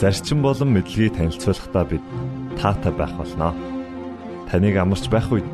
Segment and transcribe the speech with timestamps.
[0.00, 2.00] зарчим болон мэдлэгийг танилцуулахдаа бид
[2.56, 3.52] таатай байх болноо.
[4.48, 5.44] Таныг амарч байх үед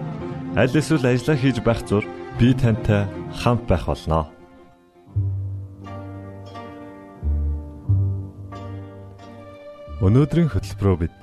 [0.54, 2.06] аль эсвэл ажиллаа хийж байх зур
[2.38, 4.30] би тантай хамт байх болноо.
[9.98, 11.14] Өнөөдрийн хөтөлбөрөөр бид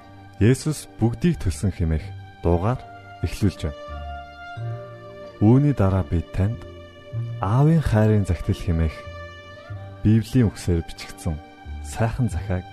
[0.43, 2.03] Есүс бүгдийг төлсөн хэмээх
[2.43, 2.81] дуугаар
[3.23, 3.79] эхлүүлж байна.
[5.39, 6.59] Үүний дараа бид танд
[7.39, 8.97] Аавын хайрын загтал хэмээх
[10.03, 11.39] Библийн үгсээр бичигдсэн
[11.87, 12.72] сайхан захааг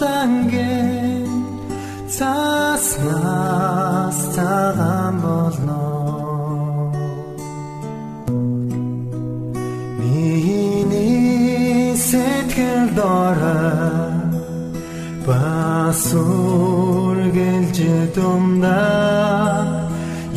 [18.11, 19.87] басургэлж думдаа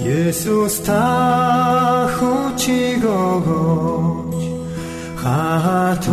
[0.04, 4.42] Есүс та хүчиг өгөөч
[5.22, 6.12] хатуужуулаш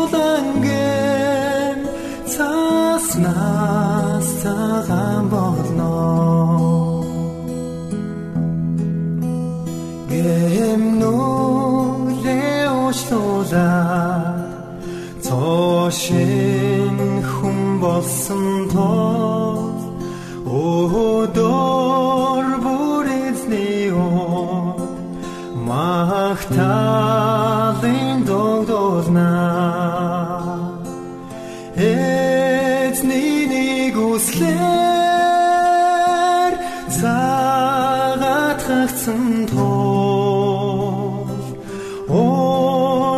[4.69, 4.97] цаснаас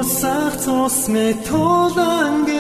[0.01, 2.57] Орсах цус метоланген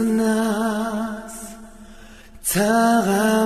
[2.50, 3.41] цагаан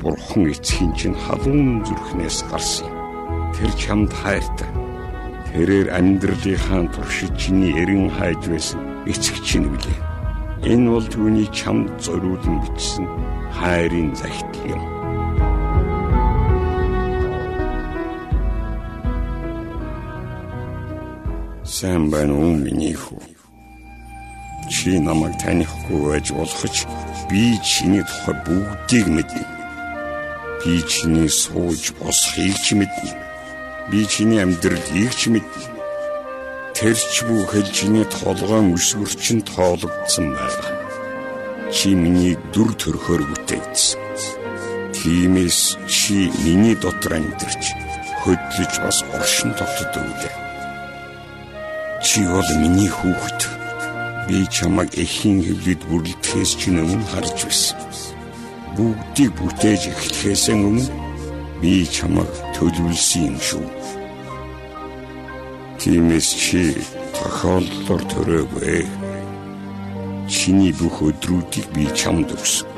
[0.00, 2.88] бурхан эцгийн чинь халуун зүрхнээс гарсан.
[3.54, 4.70] Тэр чамд хайртай.
[5.52, 9.98] Тэрээр амьдралынхаа туршид чиний эрен хайж байсан эцэг чинь үлээ.
[10.72, 13.04] Энэ бол түүний чамд зориулан бичсэн
[13.52, 14.82] хайрын захидал юм.
[21.66, 23.20] Сайн байна уу миний хүү?
[24.70, 26.86] Чи намайг танихгүй байж болох ч
[27.28, 29.59] би чиний тухай бүгдийг мэднэ.
[30.60, 33.16] Би чиний сууж босхийг ч мэднэ.
[33.88, 35.64] Би чиний амьдралыг ч мэднэ.
[36.76, 40.68] Тэрч бүхэл чиний толгойн өсвөрчин тоологдсон байна.
[41.72, 44.00] Чи миний дүр төрхөөр бүтээгдсэн.
[44.92, 47.64] Тиймээс чи миний дотор амьдарч
[48.20, 50.36] хөдлөж бас оршин тогтдог үлээ.
[52.04, 53.40] Чи бол миний хүүхэд.
[54.28, 57.80] Би чамайг эхийн хөвлөд бүрэлдэхээс чинь өмнө харж байсан.
[58.76, 60.84] Бүгдийг бүтээж эхлэхээс өмнө
[61.60, 63.66] би чамайг төлөвлөсөн юм шүү.
[65.80, 66.62] Тиймээс чи
[67.16, 68.86] тохиолдлоор төрөөгүй.
[70.30, 72.70] Чиний бүх өдрүүдийг би чамд өгсөн.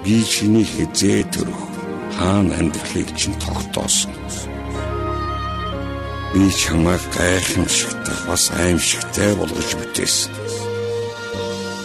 [0.00, 1.62] Би чиний хизээ төрөх
[2.16, 4.16] хаана амьдрахыг чинь тогтоосон.
[6.32, 10.65] Би чамайг гайхамшигтай бас аимшигтай болгож бүтээсэн.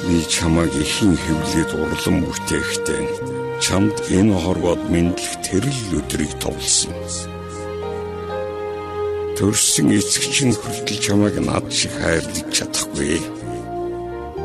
[0.07, 3.03] Би чамайг ихэн хөвлөд урлан бүтээхдээ
[3.63, 6.95] чамд энэ хорвоод мэдлэх тэрл өдрийг товлсон
[9.41, 13.17] төрсөн эцэг чинь хүртэл чамайг над шиг хайрлаж чадахгүй.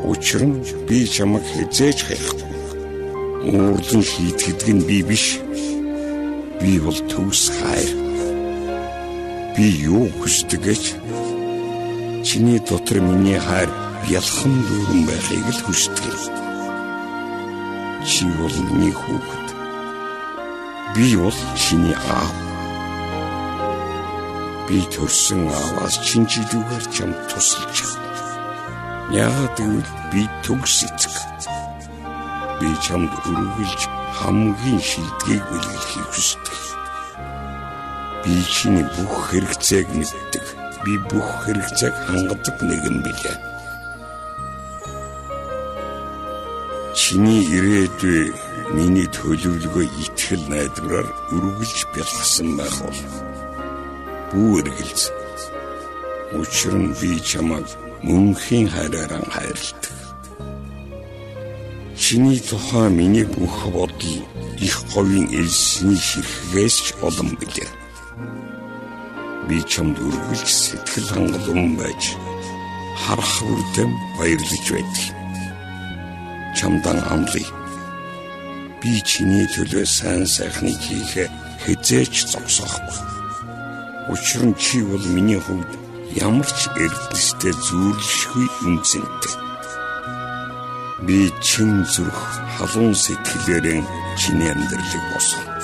[0.09, 0.57] Учир нь
[0.89, 2.53] би чамайг хизээж хайхгүй.
[3.53, 5.37] Уурлан шийтгэдэг нь би биш.
[6.57, 7.91] Би бол төвс хайр.
[9.53, 10.83] Би юу хүсдэг гэж
[12.25, 13.69] чиний дотор миний хайр
[14.07, 16.19] бялхан дүүрэн байхыг л хүсдэг.
[18.07, 19.47] Чи бол миний хүүхэд.
[20.95, 22.47] Би бол чиний аав
[24.67, 28.11] би төрсөн аваас чинжилүүгээр чам тусалж чадна.
[29.15, 31.15] Яагаад гэвэл би төгс эцэг.
[32.59, 33.81] Би чамд өргөлж
[34.19, 36.59] хамгийн шилдгийг бэлгэлхийг хүсдэг.
[38.23, 40.45] Би чиний бүх хэрэгцээг мэддэг.
[40.83, 43.56] Би бүх хэрэгцээг хангадаг нэгэн билээ.
[46.97, 48.33] Чиний ирээдүй
[48.73, 53.01] миний төлөвлөгөө итгэл найдвараар өргөлж бэлгсэн байх бол
[54.33, 55.03] бүү эргэлз.
[56.41, 57.69] Учир нь би чамайг
[58.01, 59.93] мөнхийн хайраараа хайрладаг.
[62.01, 64.17] Чиний тухай миний бүх бодол
[64.57, 67.71] их говийн элсний ширхгээс ч олон билээ.
[69.45, 72.17] Би чамд үргэлж сэтгэл хангалуун байж
[73.05, 75.16] харах үрдэм баярлаж байдаг.
[76.57, 77.45] Чамдан амлая.
[78.81, 81.29] Би чиний төлөө сайн сайхныг хийхэ
[81.61, 82.97] хизээч зогсоохгүй.
[84.09, 85.69] Учир нь чи бол миний хувьд
[86.17, 89.35] ямар ч эрдэнэстэй зүйрлэшгүй үнцэнтэй.
[91.05, 92.21] Би чин зүрх
[92.57, 93.85] халуун сэтгэлээрэн
[94.17, 95.61] чиний амьдралыг босгоно.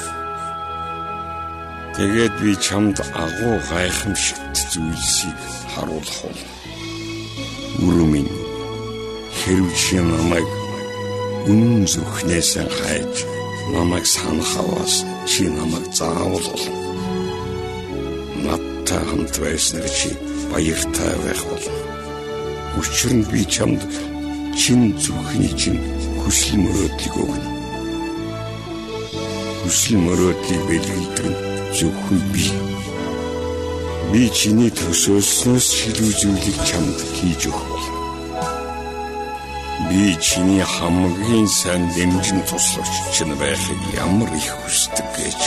[1.97, 5.39] Тэгээд би чамд агуу гайхамшигт зүйлсийг
[5.73, 6.41] харуулах бол.
[7.81, 8.29] Үрүмэн
[9.41, 10.62] хэрв чи намайг
[11.49, 13.15] үнэн зүрхнээс хайж
[13.73, 14.95] намайг санах аваас
[15.29, 16.83] чи намайг заавал болно
[18.93, 20.09] та хамт байснаар чи
[20.51, 21.73] баяртай байх болно.
[22.77, 23.81] Учир нь би чамд
[24.59, 25.77] чин зүрхний чин
[26.21, 27.49] хүсэл мөрөөдлийг өгнө.
[29.61, 30.63] Хүсэл мөрөөдлийг
[31.29, 31.39] нь
[31.77, 32.45] зөвхөн би.
[34.11, 37.92] Би чиний төсөөлснөөс шилүү зүйлийг чамд хийж өгөх болно.
[39.93, 45.41] Би чиний хамгийн сайн дэмжин туслагч чинь байхыг ямар их хүсдэг гэж.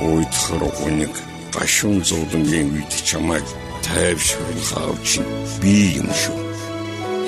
[0.00, 1.14] Уйдхар гуниг
[1.52, 3.44] гашуун зовлонгийн үед чамайг
[3.84, 5.20] тайвшруулах авч
[5.60, 6.40] би юм шүү.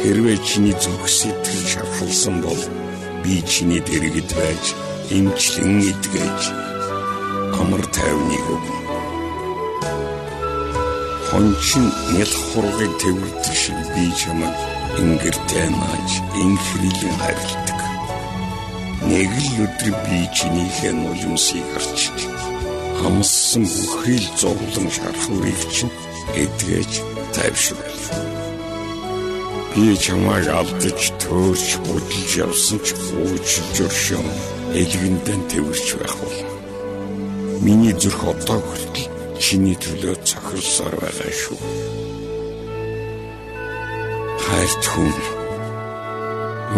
[0.00, 2.62] Хэрвээ чиний зүрх сэтгэл шархалсан бол
[3.22, 4.64] би чиний дэргэд байж
[5.12, 6.40] эмчлэн идгэж
[7.60, 8.80] амар тайвныг өгнө.
[11.28, 11.84] Хончин
[12.16, 16.10] нял хургыг тэрвэрдэг шиг би чамайг ингэртэй нааж
[16.44, 17.80] инхрилэн харилдаг.
[19.08, 22.18] Нэг л өдөр би чинийхээ нулимсыг харчих
[22.98, 25.94] хамссан бүхий л зовлон шархуурыг чинь
[26.42, 26.92] эдгэж
[27.34, 28.02] тайвшруул.
[29.74, 34.28] Би чамайг алдаж төөрч будалж явсан ч уучлж өршөөн
[34.80, 36.38] элгэндэн тэрч байх бол.
[37.62, 39.06] Миний зүрх одоо хүртэл
[39.38, 41.58] чиний төлөө цохилсоор байгаа шүү.
[44.48, 45.12] Хайрт хүн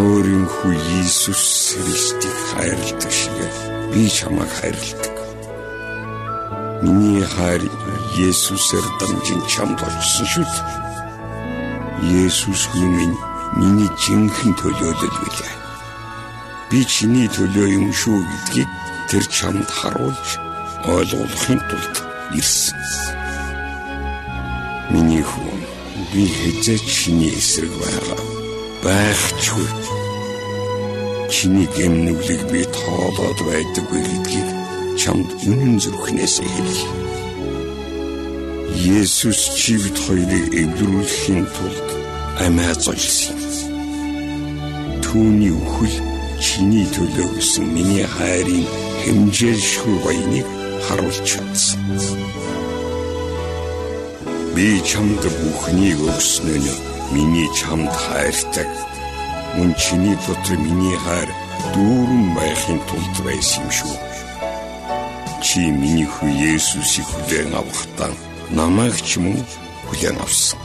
[0.03, 3.39] өөрийн хүү Иесус Христийг хайрладаг шиг
[3.93, 5.17] би чамайг хайрладаг.
[6.83, 7.62] Миний хайр
[8.17, 10.81] Есүсээр дамжин чамд очсон шүү дээ.
[12.27, 13.17] Есүс хүн минь
[13.61, 15.55] миний жинхэнэ төлөөлөл билээ.
[16.71, 18.71] Би чиний төлөө юм шүү гэдгийг
[19.11, 20.29] тэр чамд харуулж
[20.87, 21.95] ойлгуулахын тулд
[22.39, 22.79] ирсэн.
[24.91, 25.50] Миний хүн
[26.12, 28.21] би хэзээ чиний эсрэг байгаа
[28.83, 29.69] байхчгүй.
[31.31, 34.49] Чиний гэмнүглийг би тоолоод байдаггүй гэдгийг
[34.99, 36.88] чамд үнэн зүрхнээс хэлье.
[38.99, 41.88] Есүс чи бид хоёрыг эвлэрүүлэхийн тулд
[42.43, 43.38] амиа золсон.
[45.05, 45.97] Түүний үхэл
[46.43, 48.67] чиний төлөө гэсэн миний хайрын
[49.05, 50.49] хэмжээлшгүй баяныг
[50.87, 51.81] харуулж чадсан.
[54.54, 56.71] Би чамд бүхнийг өгснөө нь
[57.14, 58.66] миний чамд хайртай.
[59.57, 61.30] Мөн чиний дотор миний хайр
[61.75, 63.97] дүүрэн байхын тулд байсан юм шүү.
[65.45, 68.11] Чи миний хүү Есүсийг хүлээн авахдаа
[68.50, 69.38] намайг ч мөн
[69.87, 70.59] хүлээн авсан.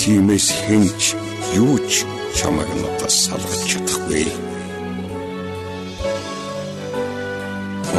[0.00, 1.16] Тиймээс хэнч
[1.56, 2.04] юу ч
[2.36, 4.28] чамайг надаас салгаж чадахгүй.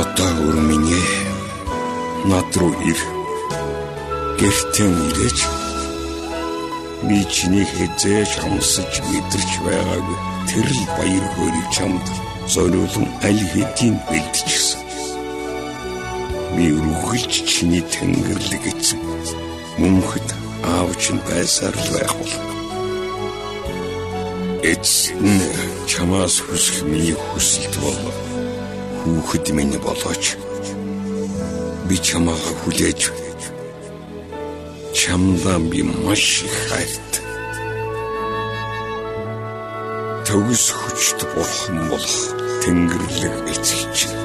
[0.02, 1.02] Одоо өрминье
[2.30, 3.15] над руу ир.
[4.40, 5.40] Гэртэн ирэж
[7.08, 10.18] би чиний хэзээж хамсаж мэдэрч байгаагүй
[10.50, 12.06] тэр л баяр хөөргийг чамд
[12.54, 14.82] зориулан аль хэдийн бэлдчихсэн.
[16.56, 19.02] Би үргэлж чиний тэнгэрлэг эцэг
[19.80, 20.28] мөнхөд
[20.68, 22.36] аавч нь байсаар л байх бол.
[24.68, 25.40] Эцэн
[25.88, 28.02] чамаас хүсэх миний хүсэлт бол
[29.00, 30.36] хүүхэд минь болооч.
[31.88, 33.25] Би чамаа хүлээж
[35.06, 37.14] чамдаа би маш их хайрт.
[40.26, 42.18] Төгс хүчт бурхан болох
[42.66, 44.25] тэнгэрлэг эцэгч.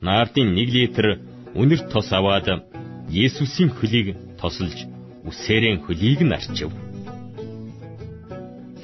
[0.00, 1.06] наардын 1 литр
[1.54, 2.48] үнэрт тос аваад
[3.10, 4.86] Есүсийн хөлийг тосолж
[5.28, 6.70] үсээрэн хөлийг нь арчив.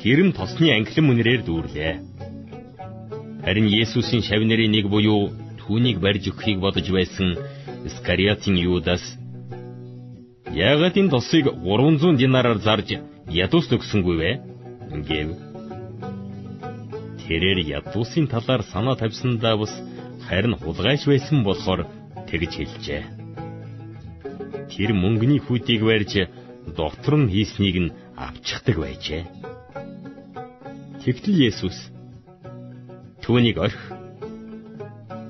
[0.03, 1.93] Гэрэм тосны анхлан үнэрээр дүүрлээ.
[3.45, 5.31] Харин Есүсийн шавнырын нэг буюу
[5.61, 7.39] түүнийг барьж өгөхийг бодож байсан
[7.89, 9.05] Искариотын Юдас
[10.57, 12.89] Яагаад энэ тосыг 300 динараар зарж
[13.29, 14.31] ядуус өгсөнгүй вэ?
[15.09, 15.29] гэв.
[17.27, 19.73] Тэрээр ядуусын талаар санаа тавьсандаа бас
[20.29, 21.87] харин хулгайч байсан болохоор
[22.29, 23.03] тэгж хэлжээ.
[24.71, 26.13] Тэр мөнгөний хүүтийг барьж
[26.75, 29.23] доктор нь хийснийг нь авчихдаг байжээ.
[31.07, 31.79] Тэгтэл Есүс
[33.23, 33.83] түүнийг орх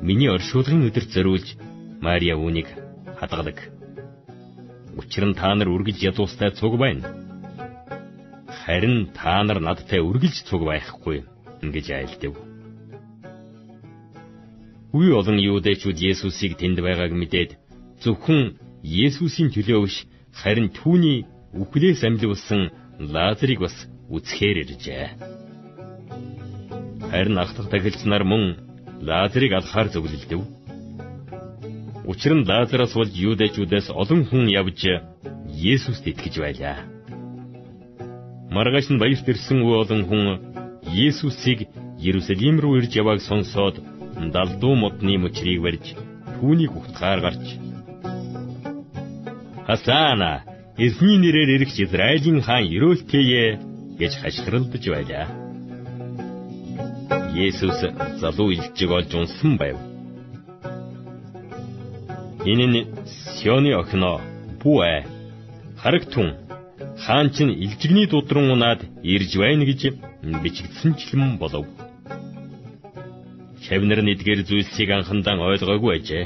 [0.00, 1.48] миний оршуулгын өдөрт зориулж
[2.00, 2.68] Мария үүнийг
[3.20, 3.58] хадгалаг.
[4.96, 7.12] Учир нь та нар үргэлж ядуустай цуг байна.
[8.64, 11.28] Харин та нар надтай үргэлж цуг байхгүй
[11.60, 12.45] ингэж айлдав.
[14.96, 17.50] Үе олон юудэчүүд Есүсийг тэнд байгааг мэдээд
[18.00, 19.96] зөвхөн Есүсийн төлөө биш
[20.40, 22.72] харин түүний үхлээс амьлуулсан
[23.12, 23.76] Лазарыг бас
[24.08, 25.06] үзэхээр иржээ.
[27.12, 28.44] Харин ах дахь тахилч нар мөн
[29.08, 30.40] Лазарыг алхаар зөвлөлдөв.
[32.08, 34.80] Учир нь Лазараас болж юудэчүүдээс олон хүн явж
[35.52, 36.88] Есүст итгэж байлаа.
[38.48, 40.24] Маргааш нь баярт ирсэн олон хүн
[40.88, 41.68] Есүсийг
[42.00, 43.76] Иерусалим руу ирж явааг сонсоод
[44.34, 45.86] далдуу модны мөчрийг барьж
[46.36, 47.46] түүнийг утгаар гарч
[49.66, 50.44] Хасана
[50.78, 53.44] эзний нэрээр ирэх Израилийн хаан ерөөлтэйе
[53.98, 55.26] гэж хашгиралдаж байлаа.
[57.34, 57.80] Есүс
[58.22, 59.76] залуу илжиг олж унсан байв.
[62.50, 62.80] Энэ нь
[63.36, 64.20] Сионы охиноо
[64.62, 65.04] Бүэ
[65.82, 66.28] харагтун
[67.04, 69.80] хаан чинь илжигний дудран унаад ирж байна гэж
[70.42, 71.66] бичигдсэнчлэн болов.
[73.66, 76.24] Шавнар нь эдгээр зүйлсийг анхандан ойлгоогүй ажээ.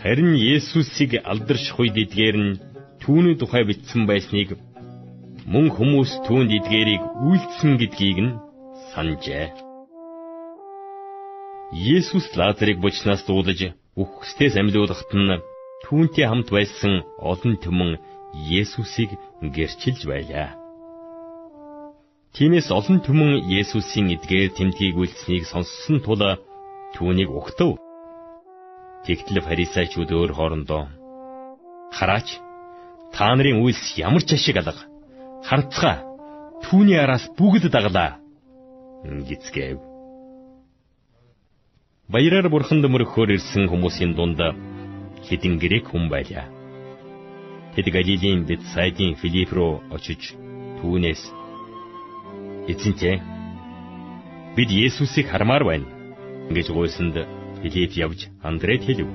[0.00, 2.58] Харин Есүсийг алдарших үед эдгээр нь
[3.04, 4.56] түүний тухай бичсэн байсныг
[5.52, 8.38] мөн хүмүүс түүнд эдгээрийг үйлдсэн гэдгийг нь
[8.90, 9.46] санджээ.
[11.96, 13.60] Есүс Лазарыг бочнаас дуудаж
[14.00, 15.42] үхгсдээс амьлуулахад нь
[15.84, 17.92] түүнтэй хамт байсан олон түмэн
[18.60, 19.10] Есүсийг
[19.54, 20.65] гэрчилж байлаа.
[22.36, 26.20] Тиймээс олон түмэн Есүсийн эдгээр тэмдгийг үйлсныг сонссон тул
[26.92, 27.80] түүнийг угтав.
[29.08, 30.84] Тэгтэл фарисеучуд өөр хоорондоо
[31.96, 32.28] хараач
[33.16, 34.84] та нарын үйлс ямар ч ашиг алга
[35.48, 35.96] харцгаа
[36.68, 38.20] түүний араас бүгд даглаа
[39.28, 39.80] гисгэв.
[42.12, 44.36] Баяраар бурхан дөмөрөхөөр ирсэн хүмүүсийн дунд
[45.24, 46.52] хэдин грек хүн байлаа.
[47.72, 50.36] Тэд Галилийн Бетсайдын Филипп руу очиж
[50.84, 51.45] түүнээс
[52.66, 53.22] эзэнтэй
[54.56, 55.86] бид Есүсийг хармаар байна
[56.50, 57.16] гэж гуйсанд
[57.62, 59.08] Филипп явж Андред хэлв.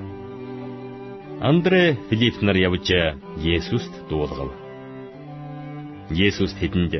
[1.42, 2.88] Андре Филипп нар явж
[3.38, 4.52] Есүст дуулгав.
[6.10, 6.94] Есүс тэдэнд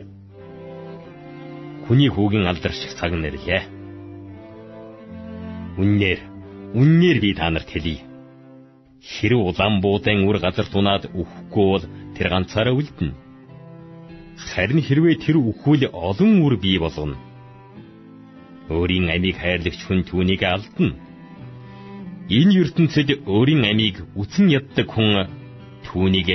[1.88, 3.62] хүний хүүгийн алдарших цаг нэрлээ.
[5.82, 6.20] Үннээр,
[6.76, 8.12] үннээр би та нарт хэлье
[9.02, 11.86] Хэрв улаан буудан үр газар тунаад үхэхгүй бол
[12.16, 13.18] тэр ганцаараа үлдэнэ.
[14.50, 17.18] Харин хэрвээ тэр үхвэл олон үр бий болгоно.
[18.74, 20.98] Өөрийн амийг хайрлагч хүн түүнийг алдна.
[22.38, 25.30] Энэ ертөнцид өөрийн амийг үтэн яддаг хүн
[25.86, 26.30] түүнийг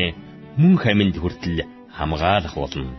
[0.61, 1.66] мөн хаминд хүртэл
[1.97, 2.92] хамгаалах болно.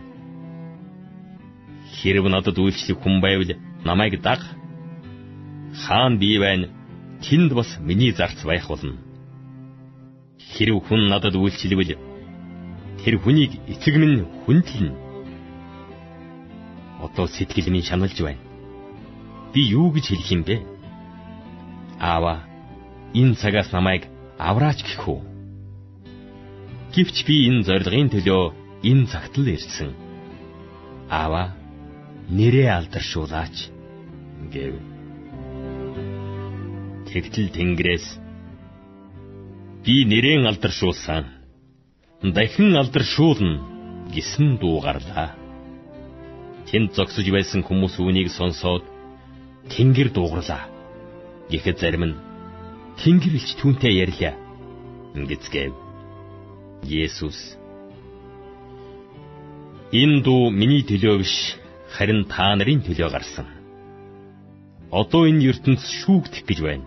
[1.98, 3.50] Хэрв надад үйлчлэх хүн байвал
[3.86, 4.40] намайг даг.
[5.82, 6.68] Хаан бий байна.
[7.24, 9.08] Тэнд бас миний зарц байх болно
[10.58, 11.92] Хэрв хүн надад үйлчлэвэл
[13.08, 14.92] тэр хүнийг эцэг минь хүндлэн.
[17.00, 18.44] Одоо сэтгэл минь шаналж байна.
[19.48, 20.60] Би юу гэж хэлэх юм бэ?
[21.96, 22.44] Аава,
[23.16, 25.24] энэ цагаас намайг авраач гэх үү?
[26.92, 28.52] Гэвч би энэ зорилгын төлөө
[28.84, 29.96] энэ цагт л ирсэн.
[31.08, 31.56] Аава,
[32.28, 33.72] нэрээ алдаршуулаач
[34.52, 34.76] гэв.
[37.08, 38.06] Тэгтэл Тэнгэрээс
[39.80, 41.37] би нэрэн алдаршуулсан.
[42.22, 43.62] Дахин алдаршуулна
[44.10, 45.38] гэсэн дуу гарлаа.
[46.66, 48.82] Тэнд зогсож байсан хүмүүс үүнийг сонсоод
[49.70, 50.66] Тэнгэр дуугарлаа.
[51.46, 52.18] Гэхэд зарим нь
[52.98, 54.34] Тэнгэрэлч түүнтэй ярьлаа.
[55.14, 55.74] Ингэцгээв.
[56.82, 57.38] Есүс
[59.94, 61.56] Энэ дуу миний төлөө биш,
[61.94, 63.46] харин та нарын төлөө гарсан.
[64.90, 66.86] Одоо энэ ертөнц шүүгдэх гэж байна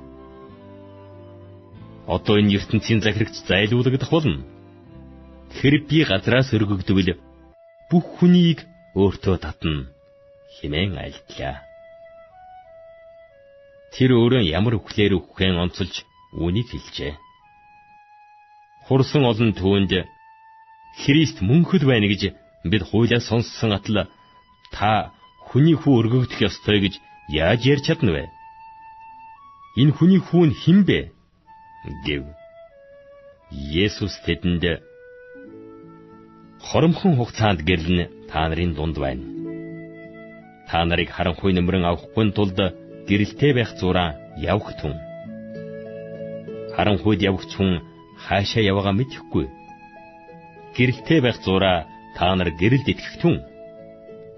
[2.12, 4.44] одоо энэ ертөнцийн захирагч зайлуулагдах болно.
[5.60, 7.10] Тэр би газраас өргөгдвөл
[7.90, 8.60] бүх хүнийг
[8.96, 9.90] өөртөө татна
[10.58, 11.56] хэмээн айлтлаа.
[13.94, 15.96] Тэр өөрөө ямар үхлээр үххэн онцолж
[16.40, 17.14] үүнийг хэлжээ.
[18.88, 19.92] Хурсан олон түүнд
[21.02, 22.22] Христ мөнхөд байна гэж
[22.72, 24.08] бид хуулиас сонссон атал
[24.76, 25.12] та
[25.48, 26.94] хүний хүү өргөгдөх ёстой гэж
[27.32, 28.24] яаж ярьж чадна вэ?
[29.82, 31.00] Энэ хүний хүү нь хэн бэ?
[32.06, 32.24] гэв.
[33.52, 34.64] Есүс тэдэнд
[36.72, 38.00] хоромхон хугацаанд гэрлэн
[38.32, 39.26] та нарын дунд байна.
[40.70, 42.60] Та нарыг харанхуй нэмрэн авахгүй тулд
[43.08, 44.16] гэрэлтэй байх зураа
[44.52, 44.96] явах түн.
[46.76, 47.84] Харанхуйд явах хүн
[48.24, 49.46] хаашаа яваагаа мэдэхгүй.
[50.76, 51.78] Гэрэлтэй байх зураа
[52.16, 53.36] та нар гэрэлд итгэх түн.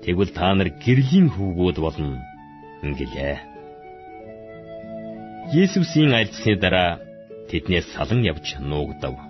[0.02, 2.18] Тэгвэл та нар гэрлийн хүүгүүд болно
[2.82, 3.38] гэлээ.
[5.54, 6.98] Есүсийн альцсны дараа
[7.50, 9.22] тэднээс салан явж нуугдав.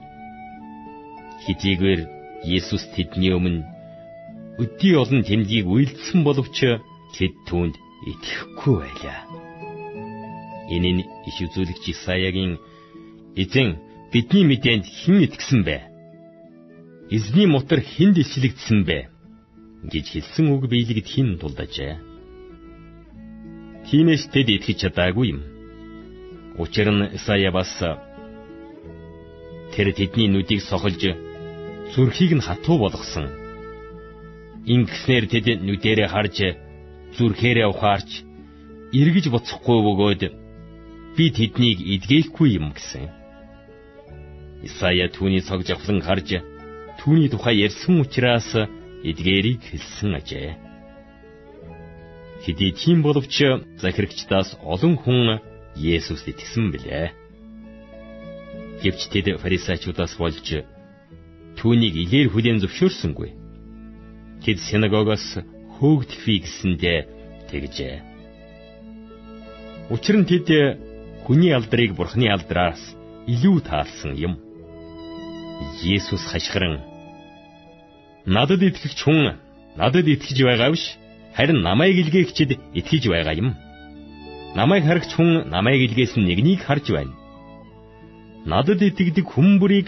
[1.44, 2.02] Хизээгээр
[2.44, 3.64] Есүс тэдний өмнө
[4.62, 6.58] өдий олон тэмдгийг үйлдсэн боловч
[7.16, 7.76] тэд түүнд
[8.12, 9.20] итгэхгүй байлаа.
[10.70, 12.60] Энэ нь иш үзүүлэгч Исаягийн
[13.40, 13.80] эзэн
[14.12, 15.78] бидний мэдээнд хэн итгэсэн бэ?
[17.16, 19.00] Эзний мотор хэнд ислэгдсэн бэ?
[19.92, 22.00] гэж хэлсэн үг биелэгд хин тулдажээ.
[23.88, 25.42] Тиймээс тэд итгэж чадаагүй юм.
[26.56, 27.72] Учир нь Исая бас
[29.76, 31.02] тэр тэдний нүдийг сохолж
[31.94, 33.30] зүрхийг нь хатуу болгосон.
[34.74, 36.38] Ингэснээр тэд нүдэрээ харж
[37.18, 38.10] зүрхээрээ ухаарч
[39.00, 40.22] эргэж буцахгүй бөгөөд
[41.16, 43.06] би тэднийг эдгээхгүй юм гэсэн.
[44.66, 46.42] Исая түүний цог жавхлан харж
[47.00, 48.50] түүний тухай ярьсан учраас
[49.10, 50.50] эдгээрийг хэлсэн ажээ.
[52.44, 53.36] Хэдий тийм боловч
[53.84, 55.40] захирагчдаас олон хүн
[55.74, 57.08] Есүст итгэсэн билээ.
[58.82, 60.48] Гэвч тэд фарисеучудаас болж
[61.60, 63.30] түүнийг илээр хүлээн зөвшөөрсөнгүй.
[64.44, 65.26] Тэд синагогоос
[65.76, 67.00] хөөгдөхвээ гэсэндээ
[67.50, 67.96] тэгжээ.
[69.94, 70.48] Учир нь тэд
[71.24, 72.82] хүний алдрыг бурхны алдраас
[73.28, 74.34] илүү таалсан юм.
[75.84, 76.82] Есүс хашгиран
[78.26, 79.40] надад итгэгч хүн
[79.80, 80.86] надад итгэж байгаа биш
[81.36, 83.50] харин намайг илгээгчд итгэж байгаа юм.
[84.56, 87.14] Намайг харагч хүн намайг илгээсэн нэгнийг харж байна.
[88.46, 89.88] Надад итгэдэг хүн бүрийг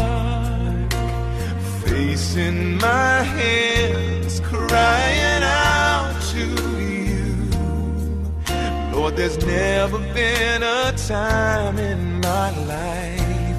[2.31, 6.45] facing my hands, crying out to
[6.79, 7.25] you.
[8.93, 13.57] Lord, there's never been a time in my life.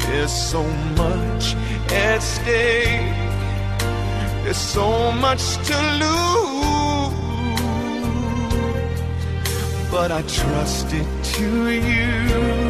[0.00, 0.62] There's so
[0.96, 1.54] much
[1.92, 3.14] at stake.
[4.44, 6.40] There's so much to lose.
[9.90, 12.69] But I trust it to you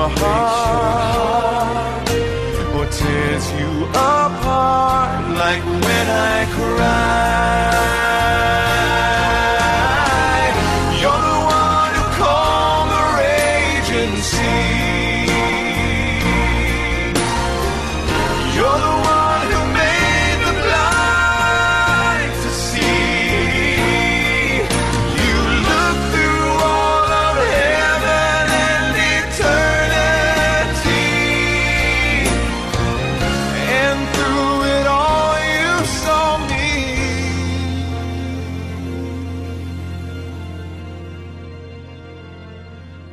[0.00, 2.08] Your heart
[2.76, 7.20] or tears you apart like when I cry.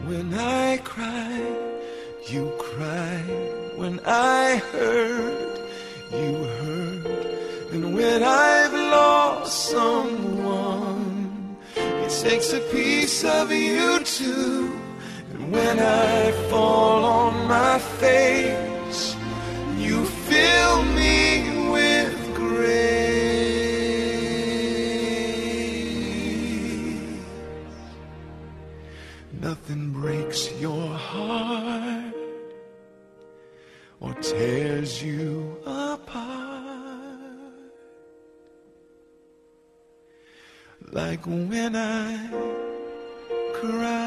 [0.07, 1.41] When I cry,
[2.29, 3.17] you cry.
[3.75, 5.59] When I hurt,
[6.13, 7.73] you hurt.
[7.73, 14.79] And when I've lost someone, it takes a piece of you too.
[15.33, 18.66] And when I fall on my face,
[41.17, 42.29] like when I
[43.53, 44.06] cry.